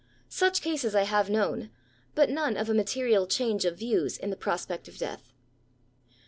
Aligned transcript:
Such 0.29 0.63
cases 0.63 0.95
I 0.95 1.03
have 1.03 1.29
known: 1.29 1.69
but 2.15 2.31
none 2.31 2.57
of 2.57 2.67
a 2.67 2.73
material 2.73 3.27
change 3.27 3.65
of 3.65 3.77
views 3.77 4.17
in 4.17 4.31
the 4.31 4.35
prospect 4.35 4.87
of 4.87 4.97
death. 4.97 5.31